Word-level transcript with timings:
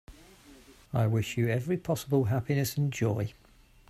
I 0.95 1.05
wish 1.05 1.37
you 1.37 1.47
every 1.49 1.77
possible 1.77 2.23
happiness 2.23 2.75
and 2.75 2.91
joy. 2.91 3.33